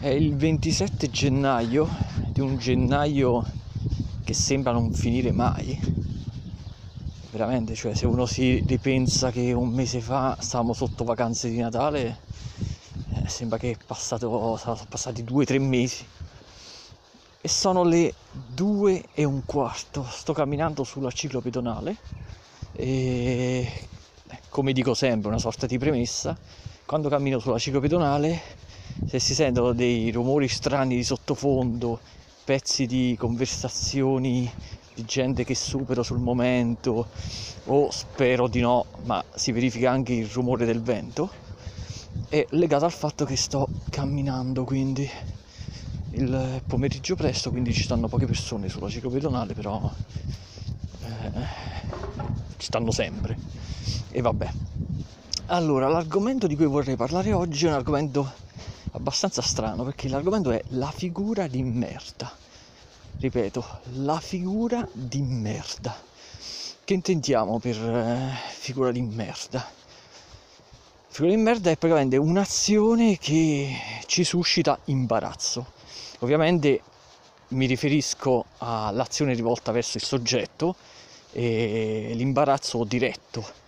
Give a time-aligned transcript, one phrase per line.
[0.00, 1.86] È il 27 gennaio
[2.28, 3.44] di un gennaio
[4.24, 5.78] che sembra non finire mai.
[7.30, 12.16] Veramente, cioè se uno si ripensa che un mese fa stavamo sotto vacanze di Natale,
[13.12, 16.02] eh, sembra che passato, sono passati due o tre mesi.
[17.42, 20.02] E sono le due e un quarto.
[20.08, 21.96] Sto camminando sulla ciclopedonale
[22.72, 23.70] e
[24.48, 26.34] come dico sempre, una sorta di premessa,
[26.86, 28.68] quando cammino sulla ciclopedonale
[29.04, 32.00] se si sentono dei rumori strani di sottofondo,
[32.44, 34.50] pezzi di conversazioni
[34.94, 37.08] di gente che supero sul momento,
[37.66, 41.30] o spero di no, ma si verifica anche il rumore del vento,
[42.28, 45.08] è legato al fatto che sto camminando, quindi
[46.12, 49.90] il pomeriggio presto, quindi ci stanno poche persone sulla ciclopedonale, però
[51.02, 51.30] eh,
[52.56, 53.36] ci stanno sempre.
[54.10, 54.50] E vabbè.
[55.46, 58.32] Allora, l'argomento di cui vorrei parlare oggi è un argomento
[58.92, 62.36] abbastanza strano perché l'argomento è la figura di merda.
[63.18, 65.94] Ripeto, la figura di merda.
[66.84, 69.68] Che intendiamo per eh, figura di merda?
[71.08, 75.66] Figura di merda è praticamente un'azione che ci suscita imbarazzo.
[76.20, 76.82] Ovviamente
[77.48, 80.76] mi riferisco all'azione rivolta verso il soggetto
[81.32, 83.58] e l'imbarazzo diretto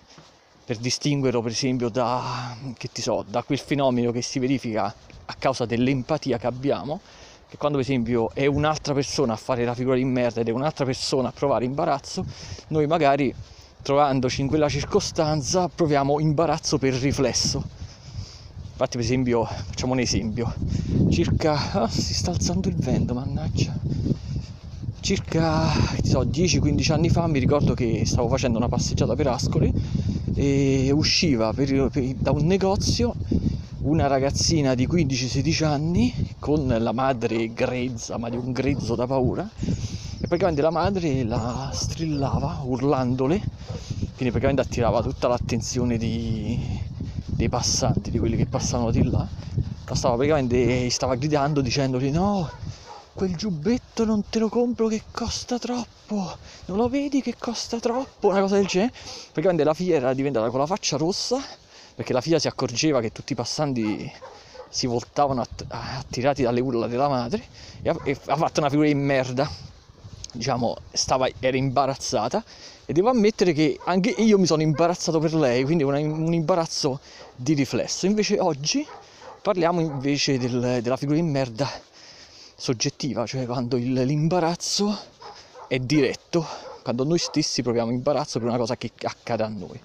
[0.65, 2.57] per distinguerlo per esempio da,
[2.93, 7.01] so, da quel fenomeno che si verifica a causa dell'empatia che abbiamo,
[7.49, 10.53] che quando per esempio è un'altra persona a fare la figura di merda ed è
[10.53, 12.25] un'altra persona a provare imbarazzo,
[12.69, 13.35] noi magari
[13.83, 17.65] trovandoci in quella circostanza proviamo imbarazzo per riflesso.
[18.71, 20.53] Infatti per esempio, facciamo un esempio,
[21.09, 21.83] circa...
[21.83, 23.77] Oh, si sta alzando il vento, mannaggia.
[25.03, 25.69] Circa
[26.05, 29.75] so, 10-15 anni fa mi ricordo che stavo facendo una passeggiata per Ascoli
[30.33, 33.17] e usciva per, per, da un negozio
[33.81, 39.43] una ragazzina di 15-16 anni con la madre grezza, ma di un grezzo da paura,
[39.59, 43.41] e praticamente la madre la strillava urlandole,
[44.15, 46.57] quindi praticamente attirava tutta l'attenzione di,
[47.27, 49.27] dei passanti, di quelli che passavano di là,
[49.85, 52.49] la stava praticamente stava gridando dicendogli no,
[53.15, 56.37] quel giubbetto non te lo compro che costa troppo,
[56.67, 60.49] non lo vedi che costa troppo, una cosa del genere, praticamente la figlia era diventata
[60.51, 61.41] con la faccia rossa
[61.95, 64.11] perché la figlia si accorgeva che tutti i passanti
[64.69, 67.45] si voltavano att- attirati dalle urla della madre
[67.83, 69.51] e ha, e ha fatto una figura di merda.
[70.35, 72.43] Diciamo stava, era imbarazzata.
[72.87, 77.01] E devo ammettere che anche io mi sono imbarazzato per lei quindi una, un imbarazzo
[77.35, 78.07] di riflesso.
[78.07, 78.87] Invece oggi
[79.43, 81.69] parliamo invece del, della figura di merda
[82.63, 84.97] soggettiva cioè quando il, l'imbarazzo
[85.67, 86.47] è diretto
[86.83, 89.81] quando noi stessi proviamo imbarazzo per una cosa che accade a noi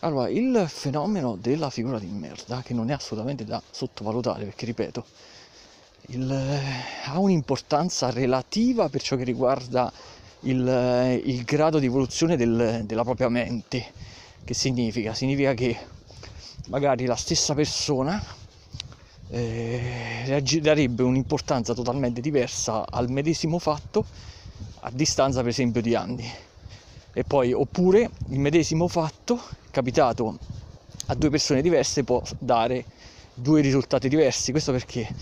[0.00, 5.04] allora, il fenomeno della figura di merda, che non è assolutamente da sottovalutare, perché ripeto,
[6.08, 9.90] il, eh, ha un'importanza relativa per ciò che riguarda
[10.40, 13.84] il, eh, il grado di evoluzione del, della propria mente.
[14.44, 15.14] Che significa?
[15.14, 15.76] Significa che
[16.68, 18.22] magari la stessa persona
[19.30, 24.04] eh, darebbe un'importanza totalmente diversa al medesimo fatto
[24.80, 26.30] a distanza per esempio di anni.
[27.12, 30.38] E poi oppure il medesimo fatto capitato
[31.06, 32.84] a due persone diverse può dare
[33.34, 34.50] due risultati diversi.
[34.50, 35.12] Questo perché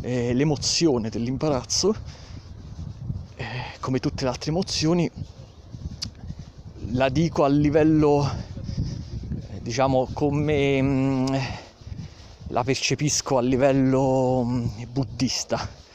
[0.00, 1.94] eh, l'emozione dell'imbarazzo
[3.36, 3.46] eh,
[3.80, 5.10] come tutte le altre emozioni
[6.92, 8.30] la dico a livello
[9.50, 11.34] eh, diciamo come mh, mm,
[12.48, 15.86] la percepisco a livello mm, buddista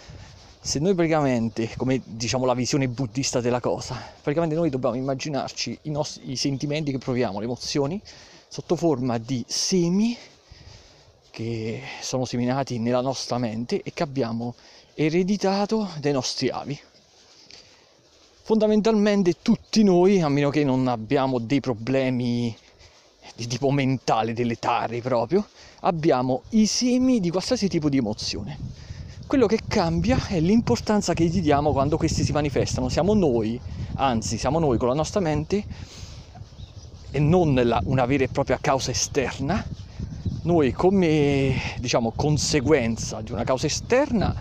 [0.65, 5.89] se noi praticamente, come diciamo la visione buddista della cosa, praticamente noi dobbiamo immaginarci i,
[5.89, 8.01] nostri, i sentimenti che proviamo, le emozioni,
[8.47, 10.15] sotto forma di semi
[11.31, 14.55] che sono seminati nella nostra mente e che abbiamo
[14.93, 16.79] ereditato dai nostri avi.
[18.43, 22.55] Fondamentalmente tutti noi, a meno che non abbiamo dei problemi
[23.35, 25.47] di tipo mentale, deletari proprio,
[25.81, 28.59] abbiamo i semi di qualsiasi tipo di emozione
[29.25, 32.87] quello che cambia è l'importanza che gli diamo quando questi si manifestano.
[32.87, 33.59] Siamo noi,
[33.95, 35.65] anzi siamo noi con la nostra mente
[37.09, 39.65] e non la, una vera e propria causa esterna,
[40.41, 44.35] noi come diciamo conseguenza di una causa esterna,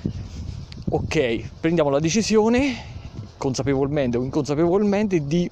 [0.89, 2.91] ok, prendiamo la decisione
[3.39, 5.51] consapevolmente o inconsapevolmente di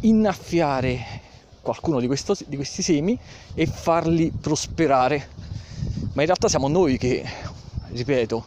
[0.00, 1.13] innaffiare
[1.64, 3.18] qualcuno di, questo, di questi semi
[3.54, 5.28] e farli prosperare.
[6.12, 7.24] Ma in realtà siamo noi che
[7.88, 8.46] ripeto,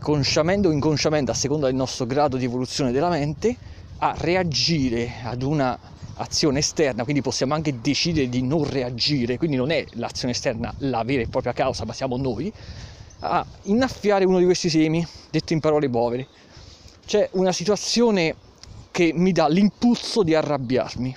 [0.00, 3.56] consciamente o inconsciamente, a seconda del nostro grado di evoluzione della mente,
[3.98, 5.78] a reagire ad una
[6.20, 11.04] azione esterna, quindi possiamo anche decidere di non reagire, quindi non è l'azione esterna la
[11.04, 12.52] vera e propria causa, ma siamo noi,
[13.20, 16.26] a innaffiare uno di questi semi, detto in parole povere.
[17.06, 18.34] C'è una situazione
[18.90, 21.16] che mi dà l'impulso di arrabbiarmi.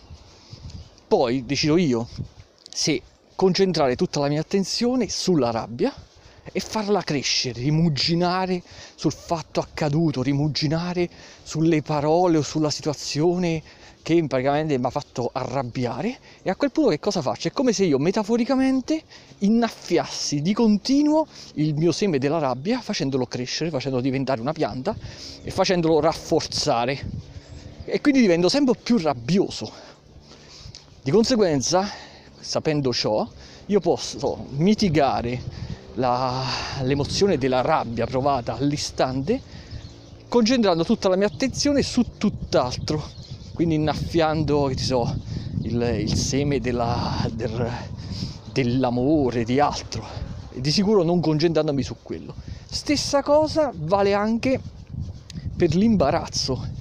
[1.12, 2.08] Poi decido io
[2.72, 3.02] se
[3.36, 5.94] concentrare tutta la mia attenzione sulla rabbia
[6.54, 8.64] e farla crescere, rimuginare
[8.96, 11.10] sul fatto accaduto, rimuginare
[11.44, 13.62] sulle parole o sulla situazione
[14.02, 17.50] che praticamente mi ha fatto arrabbiare e a quel punto che cosa faccio?
[17.50, 19.04] È come se io metaforicamente
[19.40, 24.96] innaffiassi di continuo il mio seme della rabbia facendolo crescere, facendolo diventare una pianta
[25.44, 27.00] e facendolo rafforzare
[27.84, 29.91] e quindi divento sempre più rabbioso.
[31.04, 31.90] Di conseguenza,
[32.40, 33.28] sapendo ciò,
[33.66, 35.42] io posso mitigare
[35.96, 36.44] la,
[36.82, 39.42] l'emozione della rabbia provata all'istante
[40.28, 43.20] concentrando tutta la mia attenzione su tutt'altro
[43.54, 45.16] quindi innaffiando che so
[45.64, 47.70] il, il seme della, del,
[48.52, 50.04] dell'amore di altro.
[50.52, 52.34] E di sicuro non concentrandomi su quello.
[52.66, 54.60] Stessa cosa vale anche
[55.56, 56.80] per l'imbarazzo.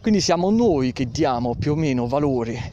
[0.00, 2.72] Quindi siamo noi che diamo più o meno valore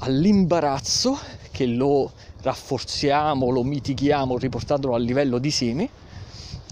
[0.00, 1.18] all'imbarazzo
[1.50, 2.12] che lo
[2.42, 5.88] rafforziamo, lo mitighiamo riportandolo a livello di seme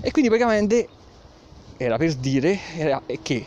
[0.01, 0.89] e quindi praticamente
[1.77, 3.45] era per dire era che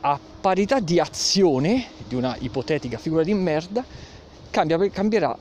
[0.00, 3.84] a parità di azione di una ipotetica figura di merda
[4.50, 5.36] cambia, cambierà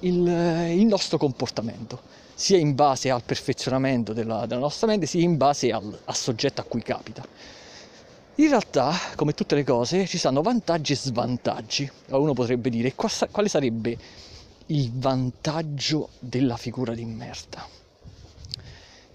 [0.00, 0.16] il,
[0.76, 2.00] il, nostro comportamento
[2.34, 6.60] sia in base al perfezionamento della, della nostra mente sia in base al, al soggetto
[6.60, 7.24] a cui capita
[8.40, 11.90] in realtà, come tutte le cose, ci sono vantaggi e svantaggi.
[12.08, 13.98] Uno potrebbe dire quale sarebbe
[14.66, 17.66] il vantaggio della figura di merda.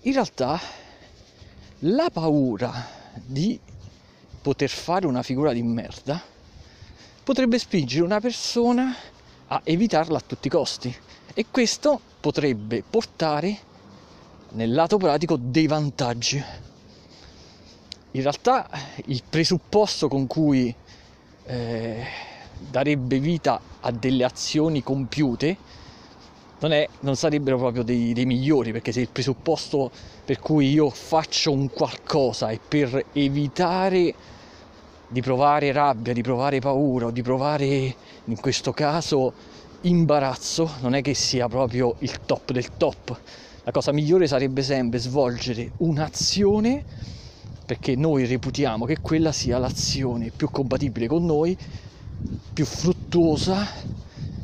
[0.02, 0.60] In realtà
[1.80, 3.60] la paura di
[4.42, 6.22] poter fare una figura di merda
[7.24, 8.96] potrebbe spingere una persona
[9.48, 10.96] a evitarla a tutti i costi
[11.34, 13.58] e questo potrebbe portare
[14.52, 16.44] nel lato pratico dei vantaggi.
[18.16, 18.66] In realtà
[19.08, 20.74] il presupposto con cui
[21.48, 22.04] eh,
[22.72, 25.58] darebbe vita a delle azioni compiute
[26.60, 29.92] non, è, non sarebbero proprio dei, dei, migliori perché se il presupposto
[30.24, 34.14] per cui io faccio un qualcosa è per evitare
[35.10, 39.34] di provare rabbia, di provare paura o di provare in questo caso
[39.82, 43.20] imbarazzo, non è che sia proprio il top del top.
[43.66, 46.86] La cosa migliore sarebbe sempre svolgere un'azione
[47.66, 51.58] perché noi reputiamo che quella sia l'azione più compatibile con noi
[52.54, 53.68] più fruttuosa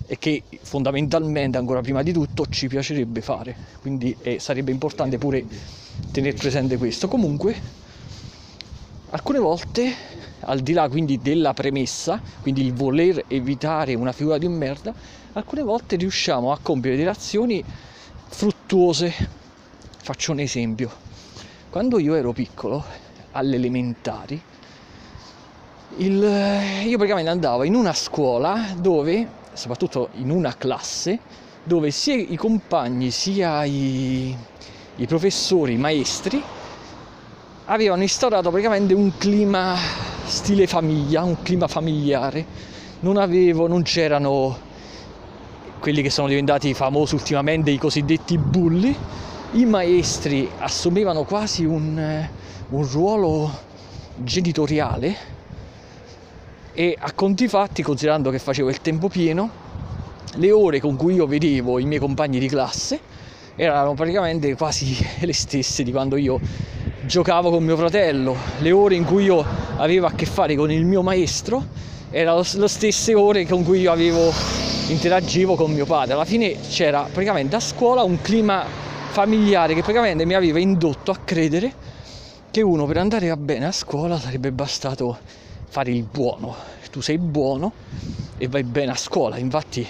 [0.07, 3.55] e che fondamentalmente ancora prima di tutto ci piacerebbe fare.
[3.79, 5.45] Quindi eh, sarebbe importante pure
[6.11, 7.07] tenere presente questo.
[7.07, 7.55] Comunque
[9.11, 9.93] alcune volte
[10.41, 14.93] al di là quindi della premessa quindi il voler evitare una figura di merda
[15.33, 17.63] alcune volte riusciamo a compiere delle azioni
[18.27, 19.13] fruttuose.
[20.03, 20.91] Faccio un esempio.
[21.69, 22.83] Quando io ero piccolo
[23.31, 24.41] alle elementari
[25.97, 26.21] il,
[26.85, 31.19] io praticamente andavo in una scuola dove, soprattutto in una classe,
[31.63, 34.35] dove sia i compagni sia i,
[34.95, 36.41] i professori, i maestri
[37.65, 39.75] avevano instaurato praticamente un clima
[40.25, 42.69] stile famiglia, un clima familiare.
[43.01, 44.69] Non avevo, non c'erano
[45.79, 48.95] quelli che sono diventati famosi ultimamente, i cosiddetti bulli.
[49.53, 52.27] I maestri assumevano quasi un,
[52.71, 53.51] un ruolo
[54.15, 55.15] genitoriale
[56.73, 59.49] e a conti fatti, considerando che facevo il tempo pieno,
[60.35, 62.99] le ore con cui io vedevo i miei compagni di classe
[63.55, 66.39] erano praticamente quasi le stesse di quando io
[67.01, 69.43] giocavo con mio fratello, le ore in cui io
[69.75, 71.65] avevo a che fare con il mio maestro
[72.09, 74.31] erano le stesse ore con cui io avevo
[74.87, 76.13] interagivo con mio padre.
[76.13, 78.63] Alla fine c'era praticamente a scuola un clima
[79.09, 81.90] familiare che praticamente mi aveva indotto a credere
[82.51, 85.17] che uno per andare bene a scuola sarebbe bastato
[85.69, 86.53] fare il buono.
[86.91, 87.71] Tu sei buono
[88.37, 89.87] e vai bene a scuola, infatti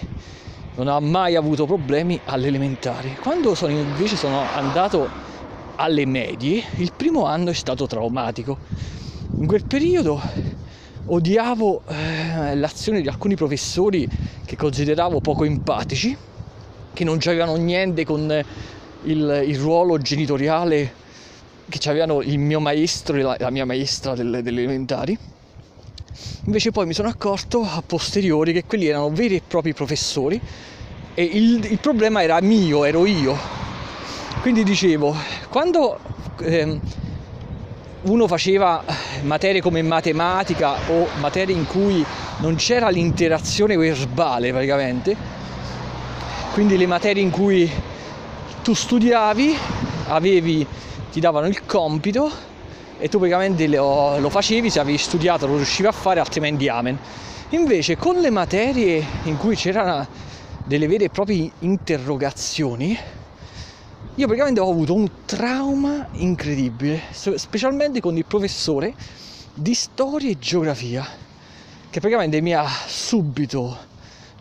[0.76, 3.18] non ho mai avuto problemi all'elementare.
[3.20, 5.10] Quando sono invece sono andato
[5.78, 8.60] alle medie, il primo anno è stato traumatico.
[9.38, 10.22] In quel periodo
[11.06, 14.08] odiavo eh, l'azione di alcuni professori
[14.46, 16.16] che consideravo poco empatici,
[16.94, 18.32] che non avevano niente con
[19.04, 21.00] il, il ruolo genitoriale
[21.78, 25.18] che avevano il mio maestro e la, la mia maestra delle, delle elementari
[26.46, 30.42] Invece poi mi sono accorto a posteriori che quelli erano veri e propri professori
[31.14, 33.38] e il, il problema era mio, ero io.
[34.42, 35.16] Quindi dicevo,
[35.50, 36.00] quando
[36.40, 36.80] eh,
[38.02, 38.84] uno faceva
[39.22, 42.04] materie come matematica o materie in cui
[42.38, 45.16] non c'era l'interazione verbale praticamente,
[46.54, 47.70] quindi le materie in cui
[48.64, 49.56] tu studiavi,
[50.08, 50.66] avevi,
[51.12, 52.32] ti davano il compito
[52.98, 56.98] e tu praticamente lo, lo facevi, se avevi studiato lo riuscivi a fare, altrimenti amen.
[57.50, 60.08] Invece con le materie in cui c'erano
[60.64, 62.98] delle vere e proprie interrogazioni,
[64.16, 68.94] io praticamente ho avuto un trauma incredibile, specialmente con il professore
[69.54, 71.06] di storia e geografia,
[71.90, 73.90] che praticamente mi ha subito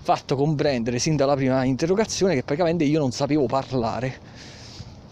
[0.03, 4.39] fatto comprendere sin dalla prima interrogazione che praticamente io non sapevo parlare.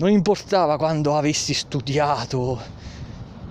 [0.01, 2.61] Non importava quando avessi studiato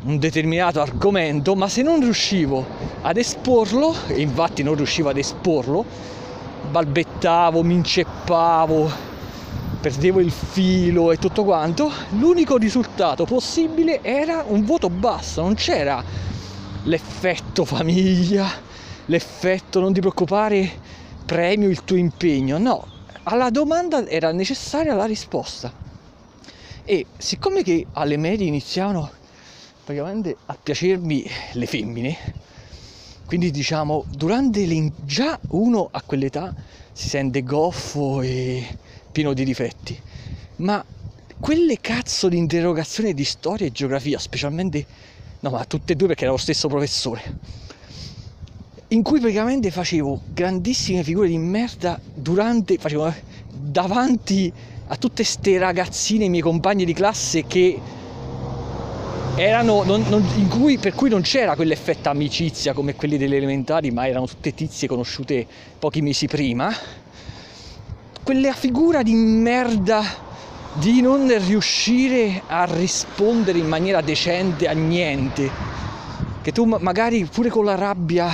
[0.04, 2.66] un determinato argomento, ma se non riuscivo
[3.02, 5.84] ad esporlo, e infatti non riuscivo ad esporlo,
[6.72, 8.90] balbettavo, mi inceppavo,
[9.82, 16.02] perdevo il filo e tutto quanto, l'unico risultato possibile era un voto basso, non c'era
[16.84, 18.48] l'effetto famiglia,
[19.08, 20.72] l'effetto non ti preoccupare,
[21.26, 22.88] premio il tuo impegno, no,
[23.24, 25.87] alla domanda era necessaria la risposta.
[26.90, 29.12] E siccome che alle medie iniziavano
[29.84, 32.18] praticamente a piacermi le femmine,
[33.26, 36.56] quindi diciamo durante le, già uno a quell'età
[36.94, 38.66] si sente goffo e
[39.12, 40.00] pieno di difetti,
[40.58, 40.82] ma
[41.38, 44.86] quelle cazzo di interrogazioni di storia e geografia, specialmente
[45.42, 47.22] no, ma tutte e due perché era lo stesso professore,
[48.88, 53.14] in cui praticamente facevo grandissime figure di merda durante, facevo
[53.52, 57.80] davanti a tutte ste ragazzine, miei compagni di classe che
[59.36, 64.08] erano, non, non, cui, per cui non c'era quell'effetto amicizia come quelli delle elementari, ma
[64.08, 65.46] erano tutte tizie conosciute
[65.78, 66.74] pochi mesi prima.
[68.24, 70.26] Quella figura di merda
[70.74, 75.50] di non riuscire a rispondere in maniera decente a niente,
[76.42, 78.30] che tu magari pure con la rabbia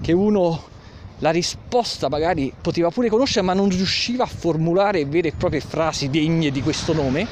[0.00, 0.68] che uno
[1.20, 6.10] la risposta magari poteva pure conoscere ma non riusciva a formulare vere e proprie frasi
[6.10, 7.26] degne di questo nome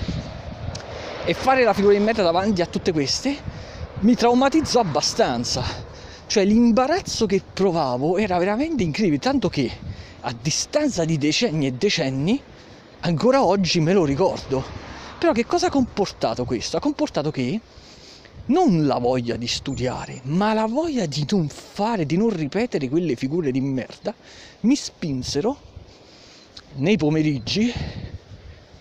[1.25, 3.37] e fare la figura di merda davanti a tutte queste
[4.01, 5.63] mi traumatizzò abbastanza
[6.27, 9.71] cioè l'imbarazzo che provavo era veramente incredibile tanto che
[10.21, 12.41] a distanza di decenni e decenni
[13.01, 14.63] ancora oggi me lo ricordo.
[15.19, 16.77] Però che cosa ha comportato questo?
[16.77, 17.61] Ha comportato che
[18.49, 23.17] non la voglia di studiare, ma la voglia di non fare, di non ripetere quelle
[23.17, 24.15] figure di merda,
[24.61, 25.57] mi spinsero
[26.77, 27.73] nei pomeriggi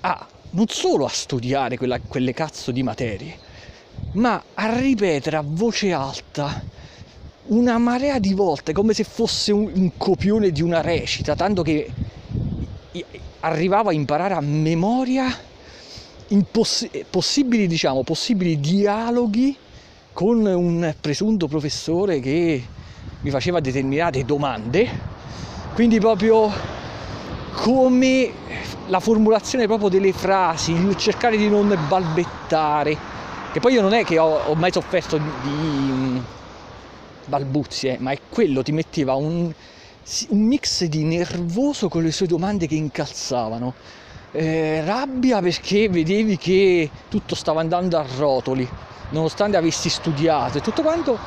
[0.02, 3.38] a non solo a studiare quella, quelle cazzo di materie,
[4.14, 6.64] ma a ripetere a voce alta
[7.48, 11.90] una marea di volte come se fosse un, un copione di una recita, tanto che
[13.42, 15.34] arrivavo a imparare a memoria
[16.30, 19.56] imposs- possibili, diciamo, possibili dialoghi
[20.14, 22.64] con un presunto professore che
[23.22, 24.90] mi faceva determinate domande,
[25.74, 26.52] quindi proprio
[27.56, 28.32] come
[28.88, 32.98] la formulazione proprio delle frasi, il cercare di non balbettare,
[33.52, 36.22] che poi io non è che ho, ho mai sofferto di
[37.26, 39.52] balbuzie, ma è quello, ti metteva un,
[40.30, 43.74] un mix di nervoso con le sue domande che incalzavano,
[44.32, 48.68] eh, rabbia perché vedevi che tutto stava andando a rotoli,
[49.10, 51.18] nonostante avessi studiato e tutto quanto,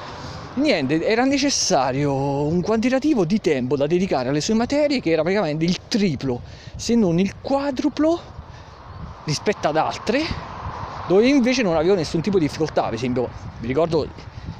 [0.54, 5.64] niente, era necessario un quantitativo di tempo da dedicare alle sue materie che era praticamente
[5.64, 6.42] il triplo,
[6.76, 8.20] se non il quadruplo
[9.24, 10.20] rispetto ad altre,
[11.08, 13.28] dove invece non avevo nessun tipo di difficoltà, per esempio,
[13.58, 14.06] vi ricordo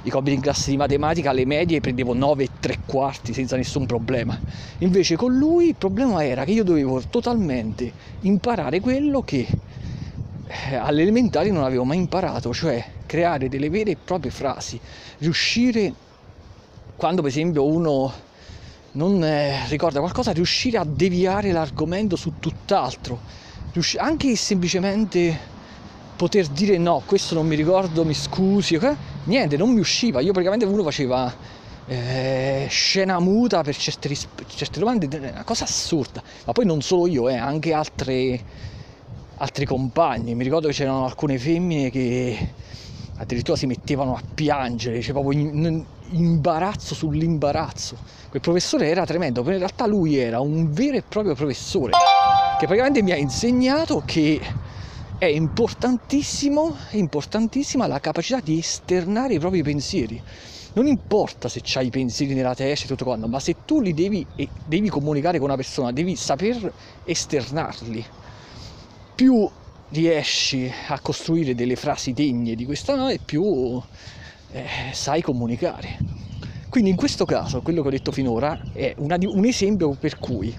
[0.03, 3.87] i compiti in classe di matematica alle medie prendevo 9 e 3 quarti senza nessun
[3.87, 4.41] problema.
[4.79, 9.47] Invece con lui il problema era che io dovevo totalmente imparare quello che
[10.45, 14.81] eh, alle elementari non avevo mai imparato, cioè creare delle vere e proprie frasi,
[15.19, 15.95] riuscire
[16.97, 18.13] quando per esempio uno
[18.93, 23.23] non eh, ricorda qualcosa, riuscire a deviare l'argomento su tutt'altro,
[23.99, 25.39] anche semplicemente
[26.17, 28.79] poter dire no, questo non mi ricordo, mi scusi?
[29.31, 30.21] Niente, non mi usciva.
[30.21, 31.33] Io praticamente uno faceva
[31.87, 36.23] eh, scena muta per certe, risp- certe, domande, una cosa assurda.
[36.45, 38.45] Ma poi non solo io, eh, anche altre,
[39.37, 40.35] altri compagni.
[40.35, 42.55] Mi ricordo che c'erano alcune femmine che
[43.17, 47.99] addirittura si mettevano a piangere, c'è proprio in, imbarazzo sull'imbarazzo.
[48.29, 51.93] Quel professore era tremendo, però in realtà lui era un vero e proprio professore
[52.59, 54.41] che praticamente mi ha insegnato che
[55.21, 60.19] è importantissimo, importantissima la capacità di esternare i propri pensieri.
[60.73, 63.93] Non importa se hai i pensieri nella testa e tutto quanto, ma se tu li
[63.93, 64.27] devi,
[64.65, 66.73] devi comunicare con una persona, devi saper
[67.05, 68.03] esternarli.
[69.15, 69.47] Più
[69.91, 73.79] riesci a costruire delle frasi degne di questa e più
[74.53, 75.99] eh, sai comunicare.
[76.71, 80.57] Quindi in questo caso, quello che ho detto finora è una, un esempio per cui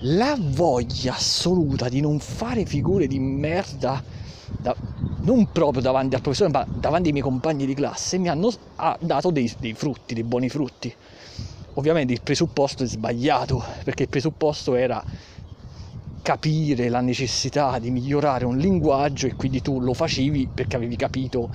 [0.00, 4.02] la voglia assoluta di non fare figure di merda
[4.56, 4.76] da,
[5.20, 8.52] non proprio davanti al professore, ma davanti ai miei compagni di classe, mi hanno
[9.00, 10.94] dato dei, dei frutti, dei buoni frutti.
[11.74, 15.02] Ovviamente il presupposto è sbagliato, perché il presupposto era
[16.22, 21.50] capire la necessità di migliorare un linguaggio e quindi tu lo facevi perché avevi capito.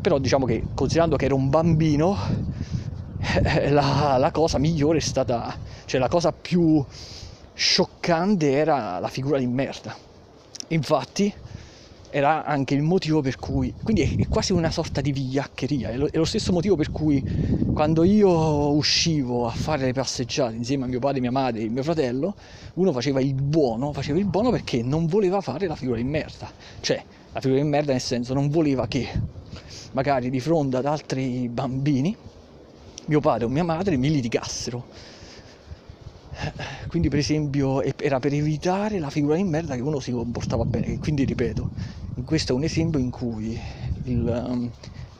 [0.00, 2.16] Però diciamo che considerando che ero un bambino,
[3.70, 6.84] la, la cosa migliore è stata, cioè la cosa più
[7.54, 9.96] scioccante era la figura di merda.
[10.68, 11.32] Infatti
[12.14, 16.08] era anche il motivo per cui, quindi è, quasi una sorta di vigliaccheria, è lo,
[16.10, 17.24] è lo, stesso motivo per cui
[17.72, 21.82] quando io uscivo a fare le passeggiate insieme a mio padre, mia madre e mio
[21.82, 22.34] fratello,
[22.74, 26.50] uno faceva il buono, faceva il buono perché non voleva fare la figura di merda,
[26.80, 29.08] cioè la figura di merda nel senso non voleva che
[29.92, 32.14] magari di fronte ad altri bambini
[33.06, 34.84] mio padre o mia madre mi litigassero
[36.88, 40.98] quindi per esempio era per evitare la figura di merda che uno si comportava bene.
[40.98, 41.70] Quindi ripeto
[42.24, 43.58] questo è un esempio in cui
[44.04, 44.70] il, um,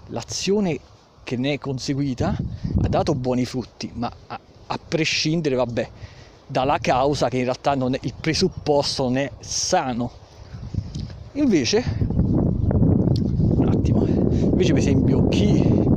[0.08, 0.78] l'azione
[1.22, 2.36] che ne è conseguita
[2.82, 5.90] ha dato buoni frutti ma a, a prescindere vabbè
[6.46, 10.10] dalla causa che in realtà è, il presupposto non è sano.
[11.32, 11.82] Invece
[13.56, 15.91] un attimo invece per esempio chi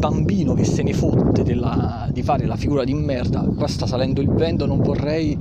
[0.00, 4.22] bambino che se ne fotte della, di fare la figura di merda, qua sta salendo
[4.22, 5.38] il vento, non vorrei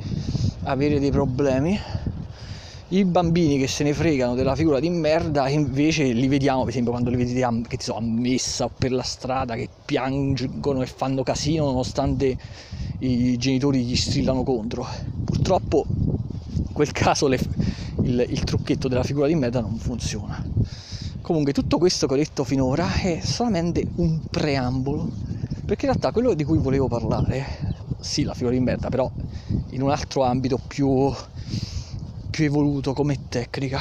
[0.64, 1.80] avere dei problemi.
[2.90, 6.92] I bambini che se ne fregano della figura di merda invece li vediamo, per esempio,
[6.92, 11.24] quando li vediamo che so, a messa o per la strada, che piangono e fanno
[11.24, 12.38] casino nonostante
[13.00, 14.86] i genitori gli strillano contro.
[15.24, 17.40] Purtroppo in quel caso le,
[18.04, 20.44] il, il trucchetto della figura di merda non funziona.
[21.22, 25.10] Comunque tutto questo che ho detto finora è solamente un preambolo,
[25.66, 27.46] perché in realtà quello di cui volevo parlare,
[28.00, 29.12] sì la figura di merda, però
[29.72, 31.14] in un altro ambito più,
[32.32, 33.80] più evoluto come tecnica.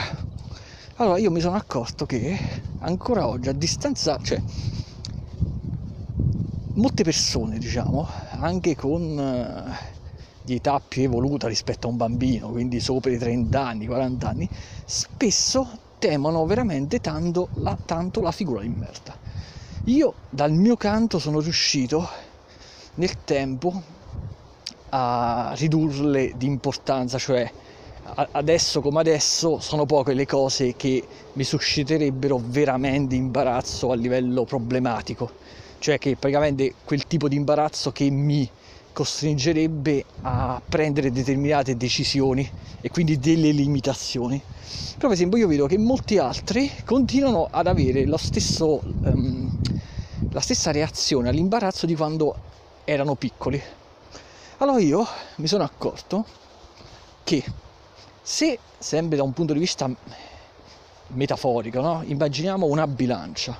[0.97, 2.37] Allora io mi sono accorto che
[2.81, 4.43] ancora oggi a distanza, cioè
[6.75, 9.97] molte persone diciamo, anche con eh,
[10.43, 14.49] di età più evoluta rispetto a un bambino, quindi sopra i 30 anni, 40 anni,
[14.85, 19.19] spesso temono veramente tanto la, tanto la figura di merda.
[19.85, 22.09] Io dal mio canto sono riuscito
[22.95, 23.83] nel tempo
[24.91, 27.53] a ridurle di importanza, cioè
[28.33, 35.35] adesso come adesso sono poche le cose che mi susciterebbero veramente imbarazzo a livello problematico,
[35.79, 38.51] cioè che praticamente quel tipo di imbarazzo che mi
[38.99, 44.43] costringerebbe a prendere determinate decisioni e quindi delle limitazioni.
[44.97, 49.49] Però per esempio io vedo che molti altri continuano ad avere stesso, um,
[50.31, 52.35] la stessa reazione all'imbarazzo di quando
[52.85, 53.63] erano piccoli.
[54.57, 55.07] Allora io
[55.37, 56.27] mi sono accorto
[57.23, 57.45] che
[58.21, 59.89] se sempre da un punto di vista
[61.11, 62.03] metaforico, no?
[62.05, 63.57] immaginiamo una bilancia,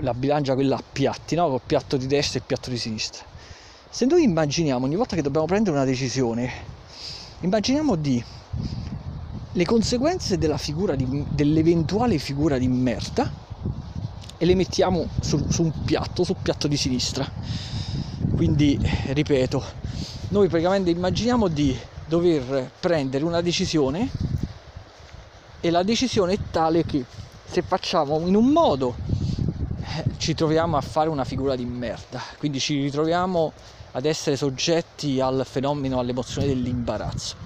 [0.00, 1.50] la bilancia quella a piatti, no?
[1.50, 3.32] col piatto di destra e il piatto di sinistra
[3.94, 6.50] se noi immaginiamo ogni volta che dobbiamo prendere una decisione,
[7.42, 8.20] immaginiamo di
[9.52, 13.30] le conseguenze figura di, dell'eventuale figura di merda
[14.36, 17.24] e le mettiamo su, su un piatto, sul piatto di sinistra.
[18.34, 18.76] Quindi,
[19.12, 19.62] ripeto,
[20.30, 24.10] noi praticamente immaginiamo di dover prendere una decisione
[25.60, 27.04] e la decisione è tale che
[27.48, 28.96] se facciamo in un modo
[29.78, 33.52] eh, ci troviamo a fare una figura di merda, quindi ci ritroviamo
[33.96, 37.36] ad essere soggetti al fenomeno, all'emozione dell'imbarazzo.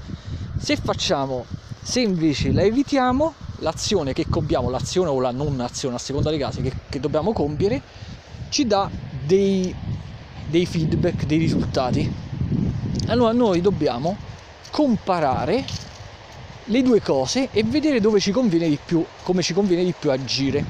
[0.56, 1.44] Se facciamo,
[1.82, 6.38] se invece la evitiamo, l'azione che compiamo, l'azione o la non azione a seconda dei
[6.38, 7.80] casi che, che dobbiamo compiere,
[8.48, 8.88] ci dà
[9.26, 9.74] dei,
[10.46, 12.10] dei feedback, dei risultati.
[13.08, 14.16] Allora noi dobbiamo
[14.70, 15.64] comparare
[16.64, 20.10] le due cose e vedere dove ci conviene di più, come ci conviene di più
[20.10, 20.64] agire.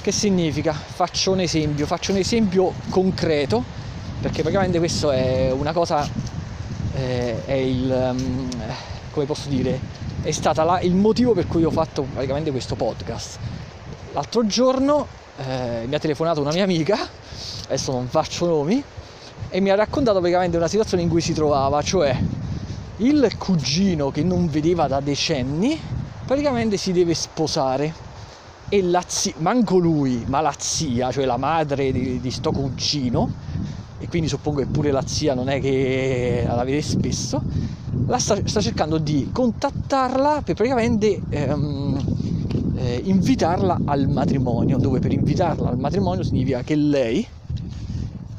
[0.00, 0.72] Che significa?
[0.72, 3.83] Faccio un esempio, faccio un esempio concreto
[4.24, 6.08] perché praticamente questo è una cosa,
[6.94, 8.48] eh, è il, um,
[9.10, 9.78] come posso dire,
[10.22, 13.38] è stato il motivo per cui ho fatto praticamente questo podcast.
[14.14, 15.06] L'altro giorno
[15.36, 16.96] eh, mi ha telefonato una mia amica,
[17.66, 18.82] adesso non faccio nomi,
[19.50, 22.18] e mi ha raccontato praticamente una situazione in cui si trovava, cioè
[22.98, 25.78] il cugino che non vedeva da decenni
[26.24, 27.92] praticamente si deve sposare
[28.70, 33.30] e la zia, manco lui, ma la zia, cioè la madre di, di sto cugino,
[34.04, 37.42] e quindi suppongo che pure la zia non è che la vede spesso,
[38.06, 42.04] la sta, sta cercando di contattarla per praticamente ehm,
[42.76, 47.26] eh, invitarla al matrimonio, dove per invitarla al matrimonio significa che lei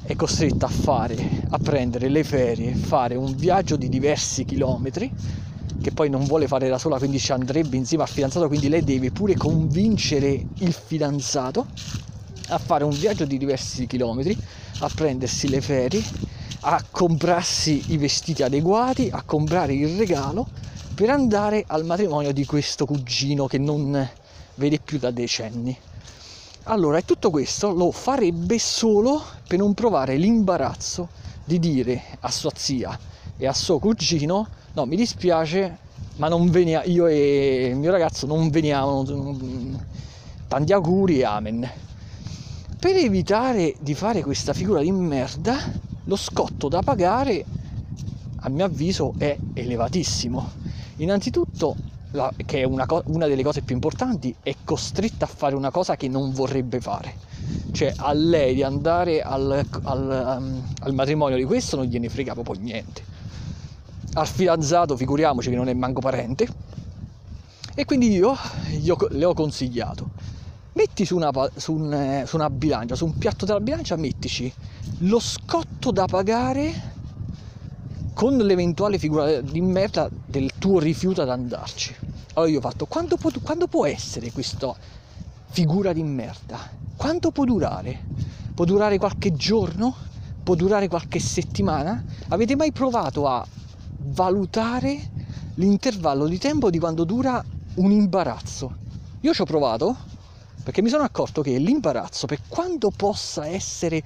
[0.03, 1.17] è costretta a fare,
[1.49, 5.11] a prendere le ferie, fare un viaggio di diversi chilometri
[5.81, 8.83] che poi non vuole fare da sola, quindi ci andrebbe insieme al fidanzato, quindi lei
[8.83, 11.65] deve pure convincere il fidanzato
[12.47, 14.37] a fare un viaggio di diversi chilometri,
[14.79, 16.03] a prendersi le ferie,
[16.61, 20.49] a comprarsi i vestiti adeguati, a comprare il regalo
[20.93, 24.09] per andare al matrimonio di questo cugino che non
[24.55, 25.77] vede più da decenni.
[26.67, 31.09] Allora, e tutto questo lo farebbe solo per non provare l'imbarazzo
[31.43, 32.99] di dire a sua zia
[33.35, 35.79] e a suo cugino: No, mi dispiace,
[36.15, 39.03] ma non veniamo, io e il mio ragazzo non veniamo.
[40.47, 41.69] Tanti auguri, amen.
[42.85, 45.57] Per evitare di fare questa figura di merda,
[46.03, 47.43] lo scotto da pagare,
[48.41, 50.51] a mio avviso, è elevatissimo.
[50.97, 51.75] Innanzitutto
[52.11, 55.95] la, che è una, una, delle cose più importanti, è costretta a fare una cosa
[55.95, 57.15] che non vorrebbe fare.
[57.71, 62.33] Cioè a lei di andare al, al, um, al matrimonio di questo non gliene frega
[62.33, 63.03] proprio niente.
[64.13, 66.47] Al fidanzato, figuriamoci che non è manco parente.
[67.73, 68.35] E quindi io,
[68.79, 70.11] io le ho consigliato,
[70.75, 74.51] metti su una, su, un, eh, su una bilancia, su un piatto della bilancia, mettici
[74.99, 76.93] lo scotto da pagare
[78.13, 81.95] con l'eventuale figura di merda del tuo rifiuto ad andarci.
[82.33, 84.73] Allora io ho fatto, quando può, quando può essere questa
[85.47, 86.59] figura di merda?
[86.97, 88.03] Quanto può durare?
[88.53, 89.95] Può durare qualche giorno?
[90.43, 92.03] Può durare qualche settimana?
[92.29, 93.45] Avete mai provato a
[93.97, 95.09] valutare
[95.55, 97.43] l'intervallo di tempo di quando dura
[97.75, 98.75] un imbarazzo?
[99.21, 100.13] Io ci ho provato
[100.65, 104.01] perché mi sono accorto che l'imbarazzo, per quanto possa essere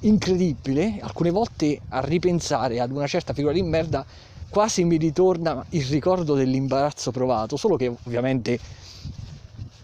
[0.00, 4.04] incredibile, alcune volte a ripensare ad una certa figura di merda
[4.50, 8.60] quasi mi ritorna il ricordo dell'imbarazzo provato, solo che ovviamente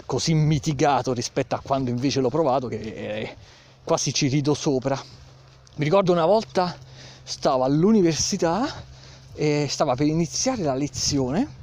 [0.04, 3.36] così mitigato rispetto a quando invece l'ho provato che eh,
[3.82, 5.00] quasi ci rido sopra.
[5.76, 6.76] Mi ricordo una volta
[7.22, 8.66] stavo all'università
[9.32, 11.56] e stava per iniziare la lezione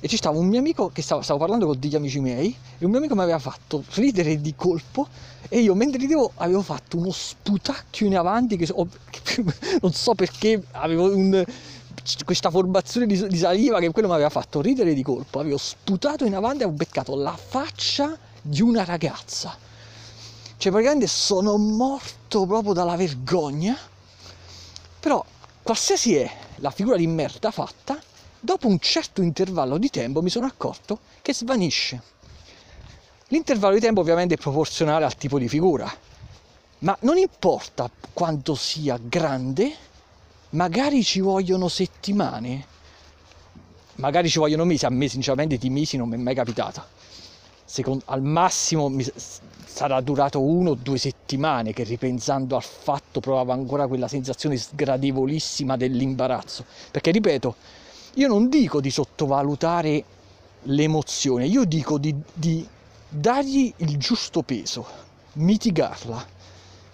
[0.00, 2.84] e ci stava un mio amico che stavo, stavo parlando con degli amici miei e
[2.84, 5.06] un mio amico mi aveva fatto ridere di colpo
[5.48, 9.44] e io mentre ridevo avevo fatto uno sputacchio in avanti che, so, che
[9.82, 11.44] non so perché avevo un,
[12.24, 15.38] questa formazione di, di, saliva che quello mi aveva fatto ridere di colpo.
[15.38, 19.56] Avevo sputato in avanti e ho beccato la faccia di una ragazza.
[20.56, 23.76] Cioè praticamente sono morto proprio dalla vergogna.
[24.98, 25.24] Però
[25.62, 27.98] qualsiasi è la figura di merda fatta
[28.40, 32.02] dopo un certo intervallo di tempo mi sono accorto che svanisce.
[33.28, 35.90] L'intervallo di tempo ovviamente è proporzionale al tipo di figura,
[36.80, 39.72] ma non importa quanto sia grande,
[40.50, 42.66] magari ci vogliono settimane,
[43.96, 46.84] magari ci vogliono mesi, a me sinceramente di mesi non mi è mai capitata.
[47.64, 49.06] Secondo, al massimo mi,
[49.72, 55.76] sarà durato uno o due settimane che ripensando al fatto provavo ancora quella sensazione sgradevolissima
[55.76, 56.64] dell'imbarazzo.
[56.90, 57.54] Perché ripeto,
[58.14, 60.04] io non dico di sottovalutare
[60.64, 62.66] l'emozione, io dico di, di
[63.08, 64.84] dargli il giusto peso,
[65.34, 66.26] mitigarla.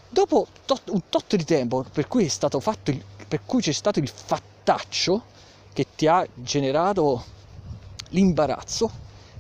[0.08, 5.24] Dopo tot, un tot di tempo per cui, il, per cui c'è stato il fattaccio
[5.72, 7.24] che ti ha generato
[8.10, 8.90] l'imbarazzo,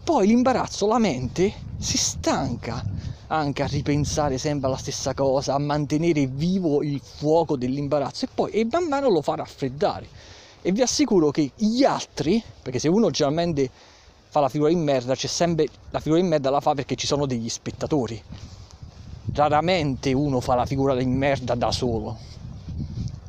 [0.02, 2.84] poi l'imbarazzo, la mente si stanca
[3.28, 8.50] anche a ripensare sempre alla stessa cosa, a mantenere vivo il fuoco dell'imbarazzo e poi
[8.52, 10.08] e man mano lo fa raffreddare
[10.62, 13.70] e vi assicuro che gli altri, perché se uno generalmente
[14.28, 17.06] fa la figura in merda, c'è sempre la figura in merda la fa perché ci
[17.06, 18.20] sono degli spettatori.
[19.32, 22.18] Raramente uno fa la figura in merda da solo.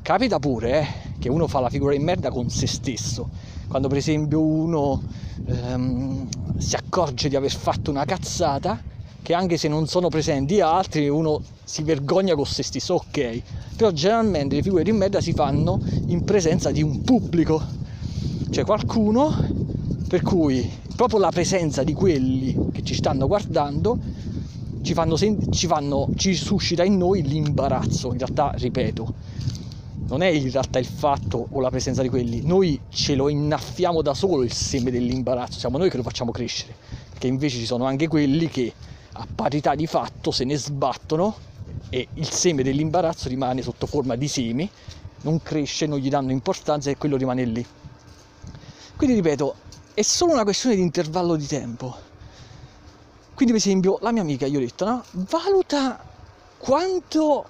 [0.01, 0.87] Capita pure eh,
[1.19, 3.29] che uno fa la figura in merda con se stesso.
[3.67, 5.03] Quando per esempio uno
[5.45, 8.81] ehm, si accorge di aver fatto una cazzata
[9.27, 13.41] che anche se non sono presenti altri uno si vergogna con se stesso, ok,
[13.75, 17.61] però generalmente le figure di merda si fanno in presenza di un pubblico,
[18.49, 19.33] cioè qualcuno
[20.07, 23.97] per cui proprio la presenza di quelli che ci stanno guardando
[24.81, 29.13] ci, fanno, ci, fanno, ci suscita in noi l'imbarazzo, in realtà ripeto,
[30.07, 34.01] non è in realtà il fatto o la presenza di quelli, noi ce lo innaffiamo
[34.01, 36.73] da solo il seme dell'imbarazzo, siamo noi che lo facciamo crescere,
[37.09, 38.71] perché invece ci sono anche quelli che
[39.17, 41.35] a parità di fatto se ne sbattono
[41.89, 44.69] e il seme dell'imbarazzo rimane sotto forma di semi,
[45.21, 47.65] non cresce, non gli danno importanza e quello rimane lì.
[48.95, 49.55] Quindi ripeto,
[49.93, 51.95] è solo una questione di intervallo di tempo.
[53.33, 55.03] Quindi per esempio la mia amica, gli ho detto, no?
[55.11, 56.03] valuta
[56.57, 57.45] quanto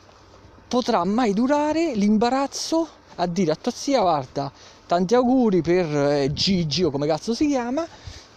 [0.67, 4.51] potrà mai durare l'imbarazzo a dire a tua zia guarda
[4.86, 7.86] tanti auguri per eh, Gigi o come cazzo si chiama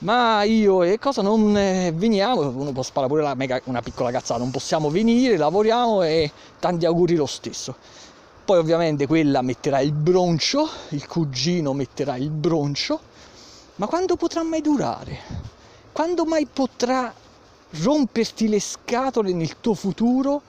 [0.01, 4.39] ma io e cosa non eh, veniamo, uno può sparare pure mega, una piccola cazzata,
[4.41, 7.75] non possiamo venire, lavoriamo e tanti auguri lo stesso.
[8.45, 12.99] Poi ovviamente quella metterà il broncio, il cugino metterà il broncio,
[13.77, 15.19] ma quando potrà mai durare?
[15.93, 17.13] Quando mai potrà
[17.71, 20.43] romperti le scatole nel tuo futuro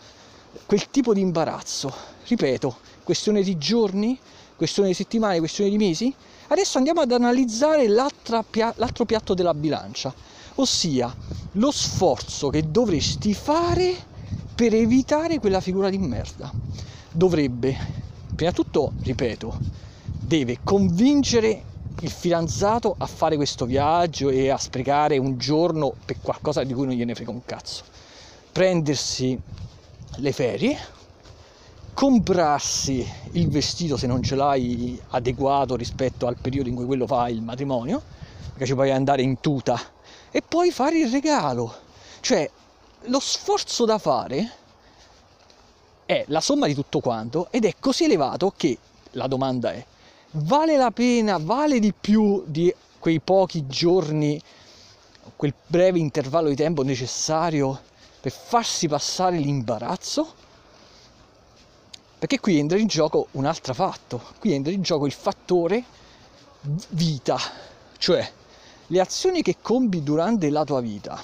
[0.66, 1.94] quel tipo di imbarazzo?
[2.26, 4.18] Ripeto, questione di giorni,
[4.56, 6.16] questione di settimane, questione di mesi?
[6.52, 10.14] Adesso andiamo ad analizzare l'altro piatto della bilancia,
[10.56, 11.16] ossia
[11.54, 13.96] lo sforzo che dovresti fare
[14.54, 16.52] per evitare quella figura di merda.
[17.10, 17.78] Dovrebbe,
[18.36, 19.60] prima di tutto, ripeto,
[20.04, 21.64] deve convincere
[22.02, 26.86] il fidanzato a fare questo viaggio e a sprecare un giorno per qualcosa di cui
[26.86, 27.84] non gliene frega un cazzo.
[28.52, 29.40] Prendersi
[30.18, 30.78] le ferie,
[32.02, 37.30] comprarsi il vestito se non ce l'hai adeguato rispetto al periodo in cui quello fa
[37.30, 38.02] il matrimonio,
[38.50, 39.80] perché ci puoi andare in tuta,
[40.32, 41.72] e poi fare il regalo.
[42.22, 42.50] Cioè,
[43.02, 44.52] lo sforzo da fare
[46.08, 48.80] è la somma di tutto quanto ed è così elevato che
[49.12, 49.86] la domanda è,
[50.32, 54.42] vale la pena, vale di più di quei pochi giorni,
[55.36, 57.80] quel breve intervallo di tempo necessario
[58.20, 60.41] per farsi passare l'imbarazzo?
[62.22, 65.84] Perché qui entra in gioco un altro fatto, qui entra in gioco il fattore
[66.90, 67.36] vita,
[67.98, 68.32] cioè
[68.86, 71.20] le azioni che compi durante la tua vita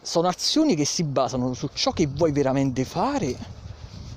[0.00, 3.36] sono azioni che si basano su ciò che vuoi veramente fare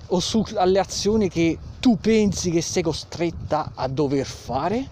[0.09, 4.87] o sulle azioni che tu pensi che sei costretta a dover fare?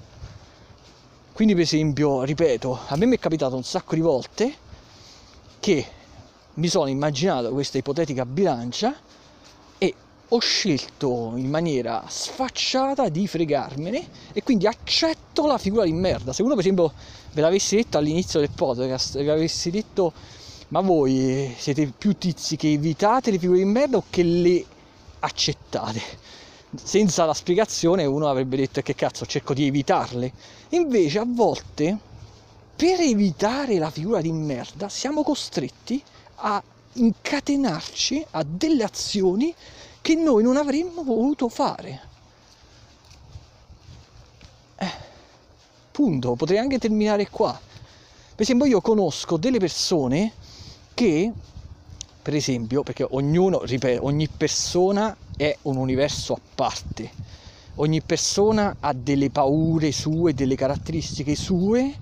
[1.32, 4.52] Quindi per esempio, ripeto, a me mi è capitato un sacco di volte
[5.60, 5.86] che
[6.56, 9.10] mi sono immaginato questa ipotetica bilancia
[10.34, 16.32] ho scelto in maniera sfacciata di fregarmene e quindi accetto la figura di merda.
[16.32, 16.94] Se uno per esempio
[17.34, 20.14] ve l'avesse detto all'inizio del podcast, ve l'avessi detto
[20.70, 24.66] ma voi siete più tizi che evitate le figure di merda o che le
[25.20, 26.02] accettate?
[26.82, 30.32] Senza la spiegazione uno avrebbe detto che cazzo cerco di evitarle.
[30.70, 31.98] Invece a volte
[32.74, 36.02] per evitare la figura di merda siamo costretti
[36.36, 36.64] a
[36.94, 39.54] incatenarci a delle azioni
[40.02, 42.02] che noi non avremmo voluto fare.
[44.78, 44.92] Eh,
[45.92, 47.60] punto, potrei anche terminare qua.
[48.34, 50.32] Per esempio io conosco delle persone
[50.96, 51.32] che,
[52.22, 57.12] per esempio, perché ognuno, ripeto, ogni persona è un universo a parte,
[57.76, 61.96] ogni persona ha delle paure sue, delle caratteristiche sue,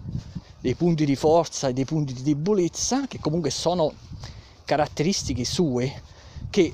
[0.62, 3.92] dei punti di forza e dei punti di debolezza, che comunque sono
[4.64, 6.02] caratteristiche sue,
[6.50, 6.72] che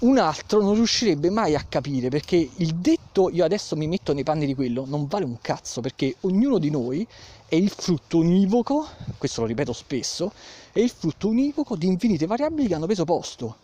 [0.00, 4.22] un altro non riuscirebbe mai a capire perché il detto io adesso mi metto nei
[4.22, 7.04] panni di quello non vale un cazzo perché ognuno di noi
[7.48, 10.32] è il frutto univoco, questo lo ripeto spesso,
[10.70, 13.56] è il frutto univoco di infinite variabili che hanno preso posto.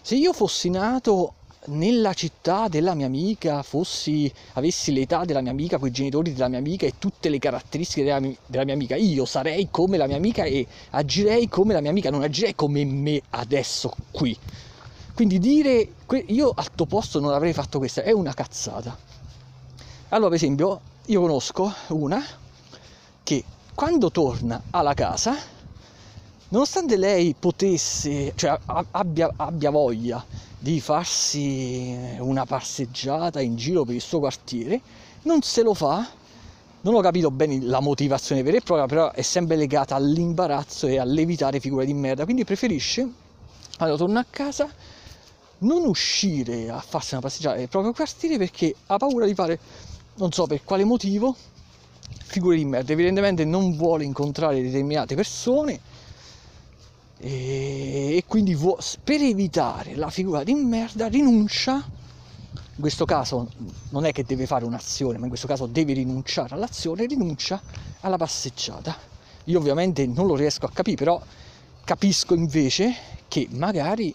[0.00, 1.34] Se io fossi nato
[1.66, 6.58] nella città della mia amica, fossi, avessi l'età della mia amica, quei genitori della mia
[6.58, 10.44] amica e tutte le caratteristiche della della mia amica, io sarei come la mia amica
[10.44, 14.38] e agirei come la mia amica, non agirei come me adesso qui
[15.14, 15.88] quindi dire
[16.26, 18.96] io al tuo posto non avrei fatto questa è una cazzata.
[20.08, 22.22] Allora, per esempio, io conosco una
[23.22, 25.36] che quando torna alla casa,
[26.48, 28.58] nonostante lei potesse, cioè
[28.92, 30.24] abbia, abbia voglia
[30.58, 34.80] di farsi una passeggiata in giro per il suo quartiere,
[35.22, 36.08] non se lo fa.
[36.80, 40.98] Non ho capito bene la motivazione vera e propria, però è sempre legata all'imbarazzo e
[40.98, 42.24] all'evitare figure di merda.
[42.24, 43.08] Quindi preferisce,
[43.78, 44.68] allora torna a casa,
[45.64, 49.58] non uscire a farsi una passeggiata nel proprio quartiere perché ha paura di fare,
[50.16, 51.34] non so per quale motivo,
[52.24, 52.92] figure di merda.
[52.92, 55.80] Evidentemente non vuole incontrare determinate persone
[57.18, 62.02] e, e quindi vuo, per evitare la figura di merda rinuncia.
[62.76, 63.50] In questo caso
[63.90, 67.62] non è che deve fare un'azione, ma in questo caso deve rinunciare all'azione, rinuncia
[68.00, 68.96] alla passeggiata.
[69.44, 71.20] Io ovviamente non lo riesco a capire, però
[71.84, 72.94] capisco invece
[73.28, 74.12] che magari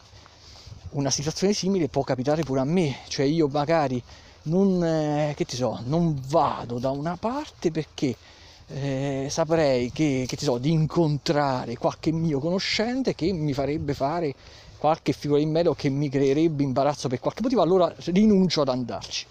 [0.92, 4.02] una situazione simile può capitare pure a me, cioè io magari
[4.44, 8.16] non, eh, so, non vado da una parte perché
[8.68, 14.34] eh, saprei che, che so, di incontrare qualche mio conoscente che mi farebbe fare
[14.78, 19.26] qualche figura in merito che mi creerebbe imbarazzo per qualche motivo, allora rinuncio ad andarci.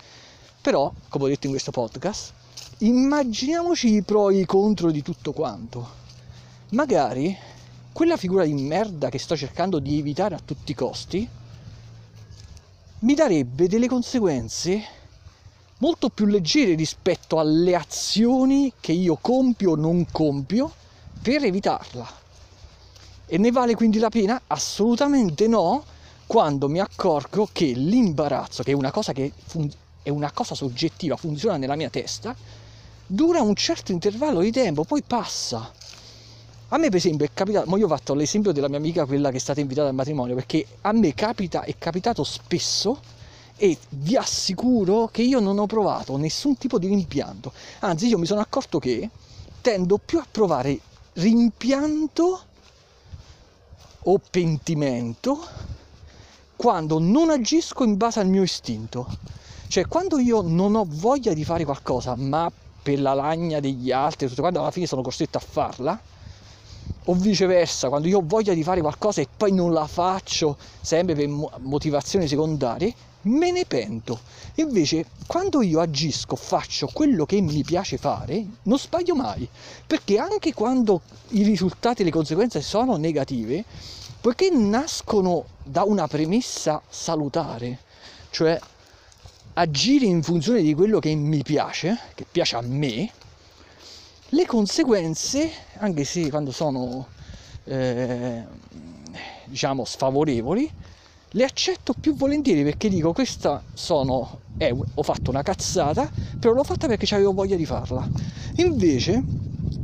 [0.60, 2.32] Però, come ho detto in questo podcast,
[2.78, 5.96] immaginiamoci i pro e i contro di tutto quanto.
[6.70, 7.36] Magari
[7.92, 11.28] quella figura di merda che sto cercando di evitare a tutti i costi
[13.00, 14.82] mi darebbe delle conseguenze
[15.78, 20.72] molto più leggere rispetto alle azioni che io compio o non compio
[21.22, 22.06] per evitarla.
[23.26, 24.40] E ne vale quindi la pena?
[24.48, 25.84] Assolutamente no,
[26.26, 29.70] quando mi accorgo che l'imbarazzo, che è una cosa, che fun-
[30.02, 32.34] è una cosa soggettiva, funziona nella mia testa,
[33.06, 35.72] dura un certo intervallo di tempo, poi passa.
[36.70, 39.36] A me, per esempio, è capitato, io ho fatto l'esempio della mia amica, quella che
[39.36, 43.00] è stata invitata al matrimonio, perché a me capita, è capitato spesso
[43.56, 47.52] e vi assicuro che io non ho provato nessun tipo di rimpianto.
[47.78, 49.08] Anzi, io mi sono accorto che
[49.62, 50.78] tendo più a provare
[51.14, 52.40] rimpianto
[54.00, 55.46] o pentimento
[56.54, 59.06] quando non agisco in base al mio istinto.
[59.68, 62.52] Cioè, quando io non ho voglia di fare qualcosa, ma
[62.82, 65.98] per la lagna degli altri, tutto quando alla fine sono costretto a farla,
[67.04, 71.14] o viceversa, quando io ho voglia di fare qualcosa e poi non la faccio sempre
[71.14, 71.28] per
[71.60, 74.20] motivazioni secondarie, me ne pento.
[74.56, 79.48] Invece, quando io agisco, faccio quello che mi piace fare, non sbaglio mai,
[79.86, 83.64] perché anche quando i risultati e le conseguenze sono negative,
[84.20, 87.78] poiché nascono da una premessa salutare,
[88.30, 88.58] cioè
[89.54, 93.10] agire in funzione di quello che mi piace, che piace a me,
[94.30, 97.06] le conseguenze, anche se quando sono
[97.64, 98.44] eh,
[99.46, 100.70] diciamo sfavorevoli,
[101.32, 106.64] le accetto più volentieri perché dico questa sono eh, ho fatto una cazzata, però l'ho
[106.64, 108.06] fatta perché avevo voglia di farla.
[108.56, 109.22] Invece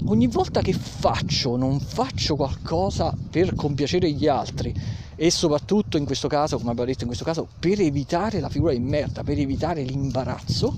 [0.07, 4.74] ogni volta che faccio, non faccio qualcosa per compiacere gli altri,
[5.16, 8.72] e soprattutto in questo caso, come abbiamo detto in questo caso, per evitare la figura
[8.72, 10.74] di merda, per evitare l'imbarazzo,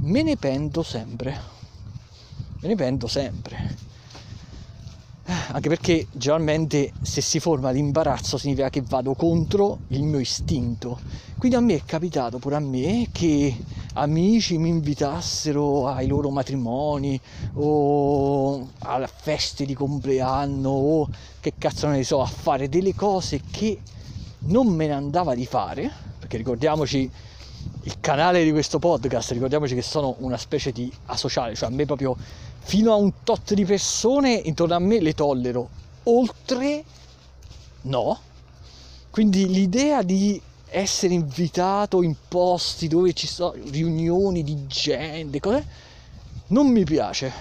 [0.00, 1.53] me ne pento sempre.
[2.64, 3.76] Me ne pento sempre.
[5.52, 10.98] Anche perché generalmente se si forma l'imbarazzo significa che vado contro il mio istinto.
[11.36, 13.54] Quindi a me è capitato pure a me che
[13.92, 17.20] amici mi invitassero ai loro matrimoni
[17.56, 21.08] o alle feste di compleanno o
[21.40, 23.78] che cazzo ne so, a fare delle cose che
[24.46, 27.10] non me ne andava di fare, perché ricordiamoci
[27.82, 31.84] il canale di questo podcast, ricordiamoci che sono una specie di asociale, cioè a me
[31.84, 32.16] proprio
[32.60, 35.68] fino a un tot di persone intorno a me le tollero,
[36.04, 36.84] oltre
[37.82, 38.18] no.
[39.10, 45.66] Quindi l'idea di essere invitato in posti dove ci sono riunioni di gente, cose,
[46.48, 47.32] non mi piace.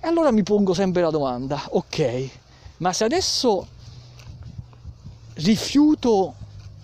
[0.00, 2.30] E allora mi pongo sempre la domanda, ok,
[2.78, 3.66] ma se adesso
[5.34, 6.34] rifiuto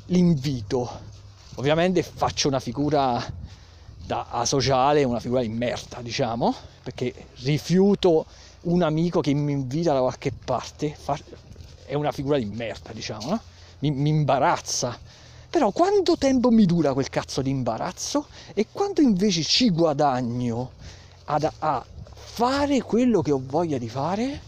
[0.06, 1.10] l'invito,
[1.56, 3.24] ovviamente faccio una figura
[4.04, 8.26] da asociale, una figura di merda, diciamo, perché rifiuto
[8.62, 10.96] un amico che mi invita da qualche parte,
[11.86, 13.40] è una figura di merda, diciamo, no?
[13.80, 14.98] mi, mi imbarazza
[15.52, 20.70] però quanto tempo mi dura quel cazzo di imbarazzo e quanto invece ci guadagno
[21.24, 21.84] ad, a
[22.14, 24.40] fare quello che ho voglia di fare?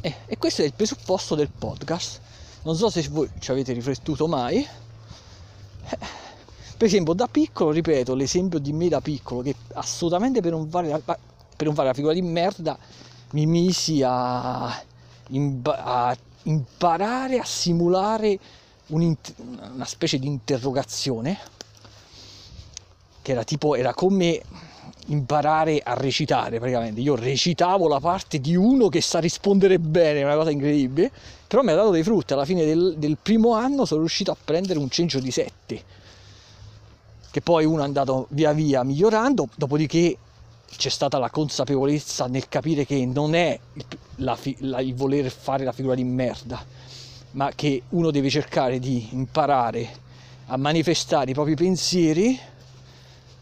[0.00, 2.20] Eh, e questo è il presupposto del podcast.
[2.62, 4.58] Non so se voi ci avete riflettuto mai.
[4.58, 5.98] Eh,
[6.76, 10.88] per esempio, da piccolo, ripeto, l'esempio di me da piccolo, che assolutamente per non fare
[10.88, 12.78] la, per non fare la figura di merda
[13.30, 18.38] mi misi a, a imparare a simulare
[18.88, 21.38] una specie di interrogazione
[23.22, 24.42] che era tipo era come
[25.06, 27.00] imparare a recitare praticamente.
[27.00, 31.10] Io recitavo la parte di uno che sa rispondere bene una cosa incredibile.
[31.46, 32.32] Però mi ha dato dei frutti.
[32.32, 35.82] Alla fine del, del primo anno sono riuscito a prendere un cencio di 7
[37.30, 39.48] che poi uno è andato via via migliorando.
[39.54, 40.16] Dopodiché
[40.76, 43.84] c'è stata la consapevolezza nel capire che non è il,
[44.16, 46.64] la, la, il voler fare la figura di merda
[47.32, 50.00] ma che uno deve cercare di imparare
[50.46, 52.38] a manifestare i propri pensieri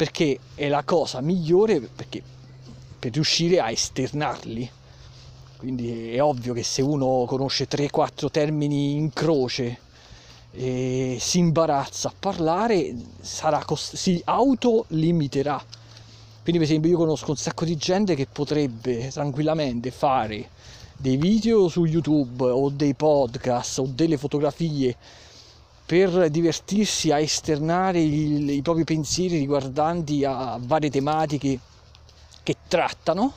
[0.01, 2.23] perché è la cosa migliore perché,
[2.99, 4.71] per riuscire a esternarli.
[5.59, 9.79] Quindi è ovvio che se uno conosce 3-4 termini in croce
[10.53, 15.63] e si imbarazza a parlare, sarà, si autolimiterà.
[16.43, 20.49] Quindi per esempio io conosco un sacco di gente che potrebbe tranquillamente fare
[20.97, 24.97] dei video su YouTube o dei podcast o delle fotografie
[25.91, 31.59] per divertirsi a esternare il, i propri pensieri riguardanti a varie tematiche
[32.45, 33.33] che trattano,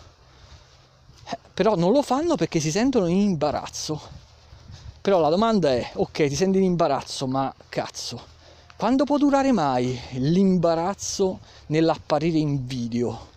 [1.32, 4.00] eh, però non lo fanno perché si sentono in imbarazzo.
[5.02, 8.22] Però la domanda è, ok, ti senti in imbarazzo, ma cazzo,
[8.78, 13.30] quando può durare mai l'imbarazzo nell'apparire in video?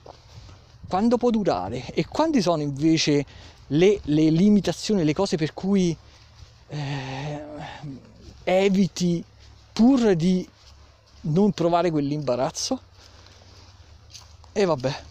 [0.87, 1.87] Quando può durare?
[1.95, 3.25] E quanti sono invece
[3.69, 5.97] le, le limitazioni, le cose per cui
[6.69, 7.45] eh,
[8.49, 9.25] eviti
[9.73, 10.49] pur di
[11.23, 12.81] non provare quell'imbarazzo.
[14.53, 15.03] E vabbè,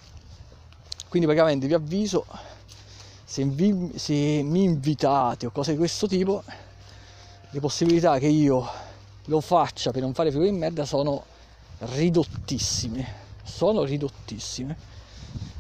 [1.10, 2.26] quindi praticamente vi avviso,
[3.26, 6.44] se, vi, se mi invitate o cose di questo tipo,
[7.50, 8.68] le possibilità che io
[9.26, 11.26] lo faccia per non fare figure di merda sono
[11.80, 13.24] ridottissime.
[13.44, 14.95] sono ridottissime.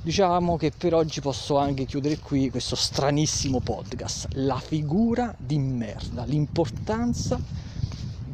[0.01, 6.25] Diciamo che per oggi posso anche chiudere qui questo stranissimo podcast, la figura di merda,
[6.25, 7.39] l'importanza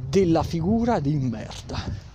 [0.09, 2.09] della figura di merda.